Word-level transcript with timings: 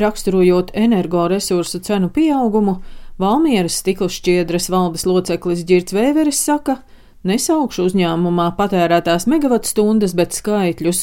Raksturojot 0.00 0.72
energoresursu 0.76 1.82
cenu 1.86 2.10
pieaugumu, 2.14 2.80
Valmieras 3.20 3.76
stikla 3.82 4.08
šķiedras 4.08 4.70
valdes 4.72 5.04
loceklis 5.04 5.66
Girts 5.68 5.92
Vēveris 5.92 6.38
saka, 6.40 6.78
nesaukšu 7.28 7.84
uzņēmumā 7.90 8.46
patērētās 8.56 9.26
megavatstundas, 9.28 10.14
bet 10.16 10.32
skaitļus, 10.32 11.02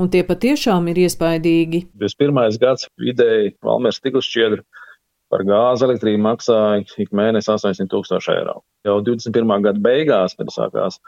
un 0.00 0.08
tie 0.08 0.22
patiešām 0.24 0.88
ir 0.88 1.02
iespaidīgi. 1.04 1.82
21. 2.00 2.56
gads 2.62 2.88
vidēji 2.96 3.52
Valmieras 3.64 4.00
stikla 4.00 4.24
šķiedra 4.24 4.64
par 5.28 5.44
gāzi 5.44 5.84
elektrību 5.84 6.22
maksāja 6.24 6.84
ik 7.04 7.12
mēnesi 7.12 7.52
800 7.52 7.90
tūkstoši 7.92 8.32
eiro. 8.32 8.62
Jau 8.88 9.00
21. 9.04 9.58
gada 9.66 9.84
beigās, 9.84 10.36
kad 10.38 10.48
sākās 10.54 11.02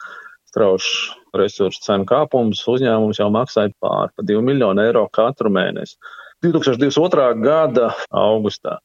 straušs 0.50 1.14
resursu 1.40 1.84
cenu 1.84 2.06
kāpums, 2.10 2.62
uzņēmums 2.68 3.20
jau 3.22 3.30
maksāja 3.32 3.72
pār 3.82 4.10
pa 4.12 4.26
2 4.26 4.42
miljonu 4.44 4.84
eiro 4.84 5.06
katru 5.14 5.52
mēnesi. 5.54 5.96
2022. 6.44 7.30
gada 7.44 7.90
augustā 8.10 8.78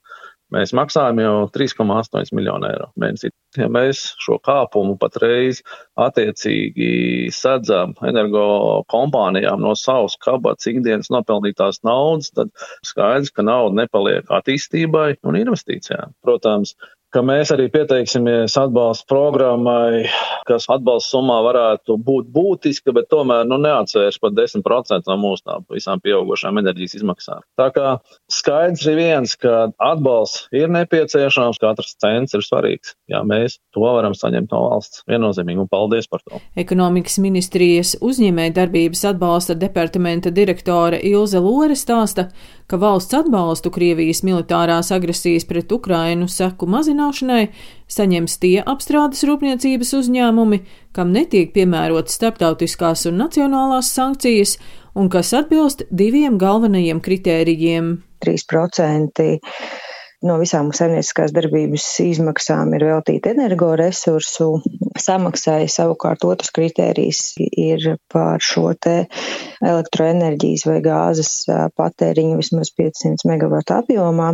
Mēs 0.54 0.72
maksājam 0.78 1.18
jau 1.20 1.38
3,8 1.56 2.30
miljonu 2.38 2.68
eiro 2.70 2.92
mēnesī. 3.02 3.32
Ja 3.58 3.66
mēs 3.72 4.04
šo 4.22 4.38
kāpumu 4.46 4.94
patreiz 5.02 5.64
attiecīgi 5.98 7.32
sadzam 7.34 7.96
energo 8.06 8.46
kompānijām 8.92 9.64
no 9.66 9.74
savas 9.80 10.20
kabatas 10.22 10.70
ikdienas 10.70 11.10
nopelnītās 11.14 11.82
naudas, 11.88 12.30
tad 12.38 12.54
skaidrs, 12.86 13.34
ka 13.34 13.46
nauda 13.48 13.82
nepaliek 13.82 14.30
attīstībai 14.38 15.16
un 15.26 15.40
investīcijām. 15.42 16.14
Protams, 16.22 16.76
ka 17.16 17.22
mēs 17.24 17.52
arī 17.56 17.70
pieteiksimies 17.72 18.58
atbalsta 18.60 19.08
programmai, 19.08 20.04
kas 20.48 20.68
atbalsta 20.72 21.16
summā 21.16 21.38
varētu 21.46 21.96
būt 22.04 22.28
būtiska, 22.36 22.92
bet 22.96 23.08
tomēr 23.14 23.46
nu, 23.48 23.60
neatsvērš 23.64 24.20
pat 24.24 24.36
10% 24.36 25.08
no 25.08 25.18
mūsu 25.22 25.46
tām 25.48 25.64
visām 25.72 26.02
pieaugušām 26.04 26.60
enerģijas 26.60 26.98
izmaksām. 27.00 27.46
Tā 27.60 27.70
kā 27.76 27.94
skaidrs 28.32 28.84
ir 28.92 29.00
viens, 29.00 29.36
ka 29.40 29.70
atbalsts 29.80 30.50
ir 30.56 30.68
nepieciešams, 30.76 31.62
katrs 31.64 31.96
cents 32.04 32.36
ir 32.36 32.44
svarīgs. 32.44 32.98
Jā, 33.12 33.24
mēs 33.24 33.60
to 33.76 33.86
varam 33.86 34.18
saņemt 34.18 34.52
no 34.52 34.66
valsts 34.68 35.06
viennozīmīgi 35.08 35.64
un 35.64 35.72
paldies 35.72 36.10
par 36.12 36.24
to. 36.26 36.42
Ekonomikas 36.60 37.20
ministrijas 37.24 37.96
uzņēmē 38.04 38.50
darbības 38.56 39.06
atbalsta 39.14 39.56
departamenta 39.62 40.34
direktore 40.36 41.00
Ilze 41.06 41.40
Lore 41.40 41.80
stāsta, 41.80 42.28
ka 42.68 42.80
valsts 42.82 43.16
atbalstu 43.18 43.72
Krievijas 43.74 44.24
militārās 44.26 44.92
agresijas 44.96 45.46
pret 45.50 45.72
Ukrainu 45.72 46.28
seku 46.32 46.68
mazināšanai 46.70 47.48
saņems 47.92 48.38
tie 48.42 48.56
apstrādes 48.66 49.24
rūpniecības 49.28 49.94
uzņēmumi, 50.02 50.62
kam 50.96 51.14
netiek 51.16 51.54
piemērotas 51.56 52.18
starptautiskās 52.20 53.06
un 53.10 53.22
nacionālās 53.24 53.92
sankcijas, 53.96 54.58
un 54.96 55.12
kas 55.14 55.34
atbilst 55.38 55.86
diviem 55.92 56.40
galvenajiem 56.42 57.04
kritērijiem. 57.06 58.00
3% 58.26 59.30
no 60.26 60.38
visām 60.42 60.72
saimnieciskās 60.76 61.34
darbības 61.36 61.86
izmaksām 62.04 62.74
ir 62.78 62.86
veltīta 62.90 63.34
energoresursu 63.36 64.48
samaksai. 65.00 65.66
Savukārt 65.72 66.26
otrs 66.28 66.54
kritērijs 66.56 67.22
ir 67.40 67.96
par 68.12 68.44
šo 68.44 68.72
te 68.80 68.96
elektroenerģijas 69.66 70.66
vai 70.70 70.80
gāzes 70.86 71.34
patēriņu 71.78 72.40
vismaz 72.42 72.74
500 72.78 73.30
megawatu 73.30 73.78
apjomā. 73.80 74.32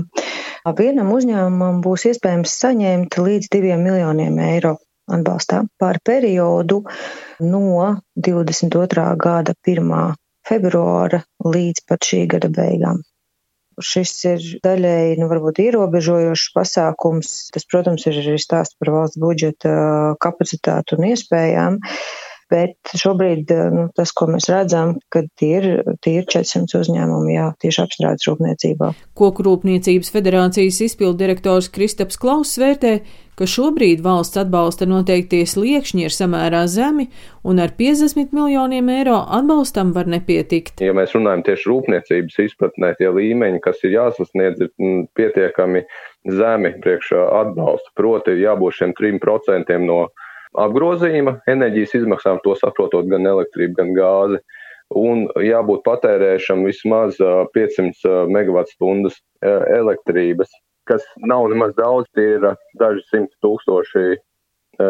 Vienam 0.77 1.11
uzņēmumam 1.15 1.81
būs 1.85 2.07
iespējams 2.11 2.55
saņemt 2.63 3.19
līdz 3.19 3.51
2 3.57 3.77
miljoniem 3.81 4.39
eiro 4.47 4.77
atbalstā 5.11 5.63
par 5.81 5.99
periodu 6.05 6.83
no 7.43 7.87
22. 8.15 9.07
gada 9.25 9.55
1. 9.67 9.95
februāra 10.47 11.23
līdz 11.45 11.87
pat 11.89 12.11
šī 12.11 12.25
gada 12.35 12.51
beigām. 12.53 13.01
Šis 13.85 14.13
ir 14.29 14.47
daļēji, 14.65 15.19
nu, 15.21 15.27
varbūt 15.31 15.61
ierobežojošs 15.63 16.51
pasākums. 16.55 17.31
Tas, 17.53 17.67
protams, 17.69 18.05
ir 18.09 18.19
arī 18.21 18.37
stāsts 18.41 18.77
par 18.79 18.93
valsts 18.95 19.21
budžeta 19.21 19.71
kapacitātu 20.23 20.99
un 20.99 21.09
iespējām. 21.11 21.79
Bet 22.51 22.93
šobrīd 22.97 23.51
nu, 23.71 23.87
tas, 23.95 24.11
ko 24.15 24.27
mēs 24.31 24.49
redzam, 24.51 24.97
ka 25.13 25.23
tie 25.39 25.51
ir, 25.61 25.67
tie 26.03 26.17
ir 26.19 26.29
400 26.31 26.81
uzņēmumi, 26.83 27.35
jā, 27.37 27.47
tieši 27.63 27.83
apstrādes 27.85 28.27
rūpniecībā. 28.27 28.91
Koku 29.17 29.45
rūpniecības 29.47 30.11
federācijas 30.11 30.81
izpildu 30.89 31.21
direktors 31.23 31.71
Kristaps 31.71 32.19
Klauss 32.19 32.59
vērtē, 32.59 32.97
ka 33.39 33.47
šobrīd 33.49 34.03
valsts 34.05 34.37
atbalsta 34.37 34.85
noteiktie 34.89 35.41
sliekšņi 35.49 36.03
ir 36.05 36.13
samērā 36.13 36.65
zemi, 36.69 37.07
un 37.47 37.61
ar 37.63 37.71
50 37.77 38.35
miljoniem 38.37 38.91
eiro 38.93 39.17
atbalstam 39.39 39.95
var 39.95 40.09
nepietikt. 40.11 40.83
Ja 40.85 40.93
mēs 40.97 41.15
runājam 41.17 41.45
tieši 41.47 41.69
rūpniecības 41.71 42.41
izpratnē, 42.45 42.91
tie 42.99 43.09
līmeņi, 43.15 43.61
kas 43.63 43.81
ir 43.87 43.95
jāsasniedz, 43.95 44.61
ir 44.61 44.73
mm, 44.75 45.07
pietiekami 45.17 45.85
zemi 46.37 46.75
priekšā 46.83 47.23
atbalsta. 47.39 47.95
Proti, 47.97 48.37
jābūt 48.43 48.77
šiem 48.81 48.93
3% 48.99 49.79
no 49.87 50.03
apgrozījuma 50.59 51.37
enerģijas 51.51 51.95
izmaksām, 52.01 52.41
to 52.43 52.55
saprotot 52.59 53.07
gan 53.11 53.27
elektrību, 53.27 53.77
gan 53.77 53.93
gāzi. 53.97 54.41
Un 54.97 55.23
jābūt 55.39 55.85
patērēšam 55.85 56.65
vismaz 56.67 57.15
500 57.55 58.25
MWh 58.27 59.13
elektrības, 59.77 60.51
kas 60.89 61.05
nav 61.23 61.47
nemaz 61.53 61.71
daudz, 61.77 62.09
tie 62.17 62.33
ir 62.35 62.49
daži 62.81 63.05
simti 63.07 63.37
tūkstoši 63.45 64.17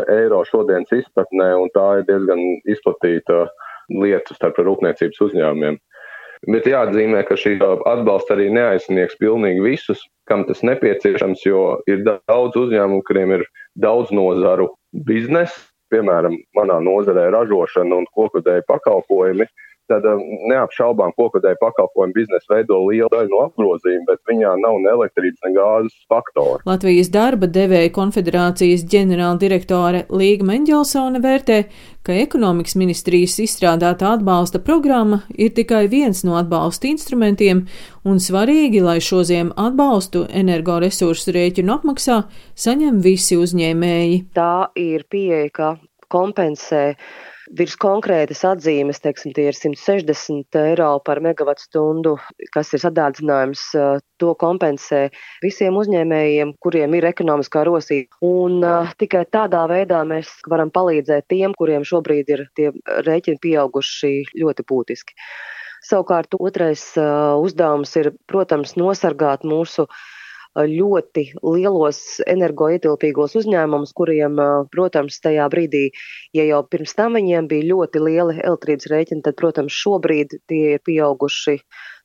eiro 0.09 0.41
šodienas 0.47 0.89
izpratnē, 0.95 1.51
un 1.61 1.69
tā 1.75 1.85
ir 1.99 2.07
diezgan 2.09 2.41
izplatīta 2.69 3.45
lieta 3.91 4.37
starp 4.37 4.57
rūpniecības 4.63 5.21
uzņēmumiem. 5.27 5.77
Bet 6.49 6.65
jāatzīmē, 6.65 7.21
ka 7.27 7.37
šī 7.37 7.59
atbalsta 7.61 8.33
arī 8.33 8.47
neaizsniegs 8.49 9.19
pilnīgi 9.21 9.61
visus, 9.61 10.01
kam 10.25 10.47
tas 10.47 10.63
nepieciešams, 10.65 11.43
jo 11.45 11.65
ir 11.91 12.01
daudz 12.07 12.57
uzņēmumu, 12.57 13.03
kuriem 13.05 13.35
ir 13.37 13.45
daudz 13.77 14.09
nozaru 14.15 14.71
bizness, 14.91 15.67
piemēram, 15.91 16.37
manā 16.57 16.79
nozarē 16.83 17.29
ražošana 17.33 18.01
un 18.01 18.07
kokudēja 18.15 18.63
pakalpojumi, 18.67 19.47
tad 19.91 20.07
neapšaubām 20.51 21.13
kokudēja 21.19 21.59
pakalpojumu 21.61 22.15
biznesa 22.15 22.55
veido 22.55 22.79
lielu 22.87 23.09
daļu 23.11 23.31
no 23.33 23.43
apgrozījuma, 23.49 24.07
bet 24.07 24.21
viņā 24.29 24.55
nav 24.61 24.79
ne 24.83 24.91
elektrības, 24.95 25.41
ne 25.45 25.53
gāzes 25.57 25.97
faktori. 26.11 26.63
Latvijas 26.69 27.11
darba 27.13 27.49
devēja 27.51 27.91
konfederācijas 27.95 28.85
ģenerāldirektore 28.91 30.05
Līga 30.15 30.47
Menģelsone 30.47 31.21
vērtē, 31.23 31.59
ka 32.07 32.15
ekonomikas 32.17 32.77
ministrijas 32.79 33.37
izstrādāta 33.43 34.13
atbalsta 34.15 34.61
programma 34.63 35.21
ir 35.35 35.53
tikai 35.57 35.85
viens 35.91 36.23
no 36.27 36.37
atbalsta 36.39 36.89
instrumentiem, 36.89 37.65
un 38.07 38.21
svarīgi, 38.23 38.81
lai 38.81 38.97
šo 39.03 39.21
ziem 39.27 39.51
atbalstu 39.59 40.25
energoresursu 40.41 41.35
rēķinu 41.35 41.77
apmaksā 41.77 42.23
saņem 42.57 43.03
visi 43.05 43.37
uzņēmēji. 43.37 44.23
Tā 44.37 44.71
ir 44.79 45.05
pieeja, 45.11 45.51
ka 45.53 45.75
kompensē 46.11 46.95
virs 47.57 47.75
konkrētas 47.79 48.43
atzīmes, 48.47 49.01
teiksim, 49.03 49.33
tie 49.35 49.47
ir 49.49 49.57
160 49.57 50.57
eiro 50.61 50.89
par 51.05 51.21
megawatu 51.23 51.65
stundu, 51.65 52.13
kas 52.55 52.71
ir 52.75 52.83
sadārdzinājums, 52.83 53.63
to 54.21 54.33
kompensē 54.39 55.03
visiem 55.43 55.77
uzņēmējiem, 55.81 56.55
kuriem 56.63 56.95
ir 56.97 57.09
ekonomiskā 57.11 57.65
rosība. 57.67 58.19
Un 58.25 58.61
uh, 58.63 58.91
tikai 59.01 59.25
tādā 59.33 59.65
veidā 59.71 60.03
mēs 60.07 60.33
varam 60.51 60.71
palīdzēt 60.73 61.27
tiem, 61.31 61.55
kuriem 61.57 61.85
šobrīd 61.87 62.31
ir 62.35 62.45
tie 62.57 62.71
rēķini 63.07 63.41
pieauguši 63.43 64.13
ļoti 64.41 64.67
būtiski. 64.71 65.17
Savukārt 65.81 66.37
otrais 66.37 66.83
uh, 67.01 67.35
uzdevums 67.41 67.95
ir, 67.97 68.13
protams, 68.29 68.75
nosargāt 68.77 69.47
mūsu 69.47 69.87
ļoti 70.55 71.25
lielos 71.43 72.01
energoietilpīgos 72.27 73.37
uzņēmumus, 73.39 73.93
kuriem, 73.95 74.39
protams, 74.73 75.21
tajā 75.23 75.47
brīdī, 75.53 75.89
ja 76.35 76.47
jau 76.49 76.63
pirms 76.67 76.95
tam 76.97 77.15
viņiem 77.19 77.47
bija 77.51 77.69
ļoti 77.71 78.03
lieli 78.03 78.41
elektrības 78.41 78.89
rēķini, 78.91 79.23
tad, 79.27 79.37
protams, 79.39 79.75
šobrīd 79.75 80.41
tie 80.51 80.75
ir 80.75 80.83
pieauguši, 80.83 81.57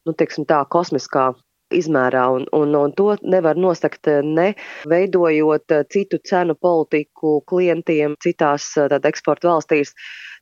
nu, 0.07 0.15
teiksim 0.15 0.47
tā, 0.47 0.63
kosmiskā 0.71 1.33
izmērā, 1.75 2.23
un, 2.31 2.45
un, 2.55 2.75
un 2.79 2.93
to 2.95 3.17
nevar 3.27 3.59
nosakt 3.59 4.07
ne 4.23 4.53
veidojot 4.87 5.75
citu 5.91 6.21
cenu 6.23 6.55
politiku 6.55 7.41
klientiem 7.51 8.15
citās 8.23 8.69
tāda 8.77 9.11
eksporta 9.11 9.51
valstīs. 9.51 9.91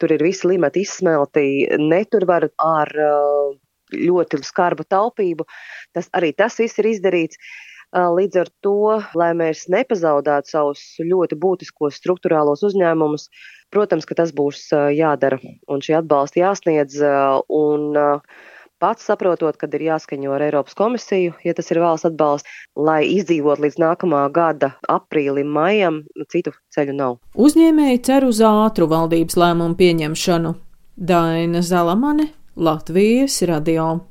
Tur 0.02 0.12
ir 0.12 0.24
visi 0.26 0.50
limiti 0.50 0.82
izsmelti, 0.84 1.46
ne 1.80 2.02
tur 2.10 2.26
var 2.28 2.50
ar 2.60 2.92
ļoti 3.94 4.42
skarbu 4.44 4.84
taupību. 4.90 5.46
Tas 5.94 6.10
arī 6.16 6.34
tas 6.36 6.58
viss 6.60 6.80
ir 6.82 6.90
izdarīts. 6.92 7.40
Līdz 7.94 8.40
ar 8.42 8.48
to, 8.64 8.78
lai 9.14 9.30
mēs 9.38 9.68
nepazaudētu 9.70 10.50
savus 10.50 10.80
ļoti 10.98 11.38
būtiskos 11.38 12.00
struktūrālos 12.00 12.64
uzņēmumus, 12.66 13.28
protams, 13.70 14.08
ka 14.08 14.16
tas 14.18 14.34
būs 14.34 14.66
jādara 14.96 15.38
un 15.70 15.84
šī 15.84 16.00
atbalsta 16.00 16.42
jāsniedz. 16.42 16.98
Un, 17.54 17.94
Pats 18.82 19.06
saprotot, 19.06 19.56
kad 19.56 19.72
ir 19.78 19.84
jāskaņo 19.86 20.32
ar 20.34 20.42
Eiropas 20.44 20.74
komisiju, 20.76 21.32
ja 21.46 21.54
tas 21.56 21.70
ir 21.72 21.78
valsts 21.80 22.08
atbalsts, 22.10 22.50
lai 22.76 23.06
izdzīvot 23.14 23.62
līdz 23.62 23.78
nākamā 23.80 24.26
gada 24.34 24.74
aprīlim, 24.90 25.48
maijam, 25.54 26.02
citu 26.28 26.52
ceļu 26.74 26.96
nav. 26.98 27.16
Uzņēmēji 27.32 28.02
cer 28.04 28.26
uz 28.28 28.42
ātru 28.44 28.90
valdības 28.90 29.38
lēmumu 29.40 29.78
pieņemšanu. 29.78 30.56
Daina 31.00 31.62
Zalamane, 31.64 32.32
Latvijas 32.60 33.40
radio. 33.48 34.10